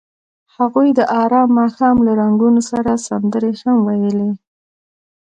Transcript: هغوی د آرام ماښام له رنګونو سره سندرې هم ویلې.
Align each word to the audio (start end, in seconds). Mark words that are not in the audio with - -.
هغوی 0.57 0.89
د 0.93 1.01
آرام 1.21 1.49
ماښام 1.59 1.97
له 2.05 2.11
رنګونو 2.21 2.61
سره 2.71 2.91
سندرې 3.07 3.51
هم 3.63 3.77
ویلې. 3.87 4.31